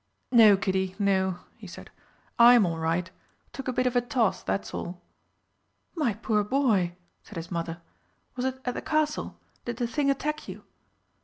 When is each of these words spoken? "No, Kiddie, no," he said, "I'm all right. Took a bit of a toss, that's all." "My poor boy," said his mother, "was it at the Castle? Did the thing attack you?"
"No, 0.31 0.57
Kiddie, 0.57 0.95
no," 0.97 1.37
he 1.57 1.67
said, 1.67 1.91
"I'm 2.39 2.65
all 2.65 2.79
right. 2.79 3.07
Took 3.53 3.67
a 3.67 3.71
bit 3.71 3.85
of 3.85 3.95
a 3.95 4.01
toss, 4.01 4.41
that's 4.41 4.73
all." 4.73 4.99
"My 5.93 6.15
poor 6.15 6.43
boy," 6.43 6.95
said 7.21 7.35
his 7.35 7.51
mother, 7.51 7.81
"was 8.35 8.45
it 8.45 8.59
at 8.65 8.73
the 8.73 8.81
Castle? 8.81 9.39
Did 9.63 9.77
the 9.77 9.85
thing 9.85 10.09
attack 10.09 10.47
you?" 10.47 10.63